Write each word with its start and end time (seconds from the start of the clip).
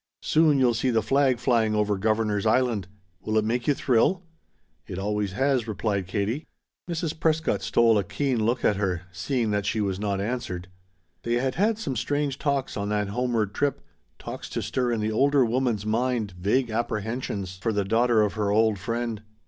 "Soon 0.23 0.57
you'll 0.57 0.73
see 0.73 0.89
the 0.89 1.03
flag 1.03 1.37
flying 1.37 1.75
over 1.75 1.95
Governor's 1.95 2.47
Island. 2.47 2.87
Will 3.21 3.37
it 3.37 3.45
make 3.45 3.67
you 3.67 3.75
thrill?" 3.75 4.23
"It 4.87 4.97
always 4.97 5.33
has," 5.33 5.67
replied 5.67 6.07
Katie. 6.07 6.47
Mrs. 6.89 7.19
Prescott 7.19 7.61
stole 7.61 7.99
a 7.99 8.03
keen 8.03 8.43
look 8.43 8.65
at 8.65 8.77
her, 8.77 9.03
seeing 9.11 9.51
that 9.51 9.67
she 9.67 9.79
was 9.79 9.99
not 9.99 10.19
answered. 10.19 10.69
They 11.21 11.33
had 11.35 11.53
had 11.53 11.77
some 11.77 11.95
strange 11.95 12.39
talks 12.39 12.75
on 12.75 12.89
that 12.89 13.09
homeward 13.09 13.53
trip, 13.53 13.79
talks 14.17 14.49
to 14.49 14.63
stir 14.63 14.91
in 14.91 15.01
the 15.01 15.11
older 15.11 15.45
woman's 15.45 15.85
mind 15.85 16.31
vague 16.31 16.71
apprehensions 16.71 17.57
for 17.57 17.71
the 17.71 17.85
daughter 17.85 18.23
of 18.23 18.33
her 18.33 18.49
old 18.49 18.79
friend. 18.79 19.21